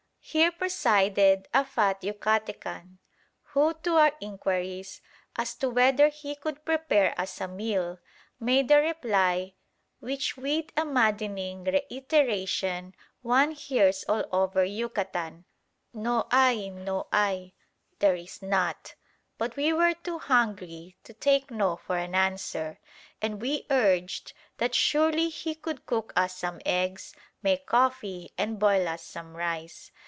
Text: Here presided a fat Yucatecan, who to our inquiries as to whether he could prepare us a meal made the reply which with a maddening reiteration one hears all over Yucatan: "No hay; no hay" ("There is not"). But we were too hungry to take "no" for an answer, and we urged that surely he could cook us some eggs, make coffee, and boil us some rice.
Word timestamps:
Here 0.23 0.51
presided 0.51 1.49
a 1.53 1.65
fat 1.65 2.03
Yucatecan, 2.03 2.99
who 3.41 3.73
to 3.83 3.95
our 3.97 4.13
inquiries 4.21 5.01
as 5.35 5.55
to 5.55 5.69
whether 5.69 6.07
he 6.07 6.35
could 6.35 6.63
prepare 6.63 7.19
us 7.19 7.41
a 7.41 7.49
meal 7.49 7.99
made 8.39 8.69
the 8.69 8.77
reply 8.79 9.55
which 9.99 10.37
with 10.37 10.67
a 10.77 10.85
maddening 10.85 11.65
reiteration 11.65 12.95
one 13.23 13.51
hears 13.51 14.05
all 14.07 14.23
over 14.31 14.63
Yucatan: 14.63 15.43
"No 15.93 16.25
hay; 16.31 16.69
no 16.69 17.07
hay" 17.11 17.53
("There 17.99 18.15
is 18.15 18.41
not"). 18.41 18.93
But 19.37 19.57
we 19.57 19.73
were 19.73 19.95
too 19.95 20.19
hungry 20.19 20.95
to 21.03 21.13
take 21.13 21.51
"no" 21.51 21.75
for 21.75 21.97
an 21.97 22.15
answer, 22.15 22.79
and 23.21 23.41
we 23.41 23.65
urged 23.69 24.31
that 24.59 24.75
surely 24.75 25.27
he 25.27 25.55
could 25.55 25.85
cook 25.85 26.13
us 26.15 26.37
some 26.37 26.61
eggs, 26.65 27.13
make 27.43 27.65
coffee, 27.65 28.31
and 28.37 28.57
boil 28.59 28.87
us 28.87 29.03
some 29.03 29.35
rice. 29.35 29.91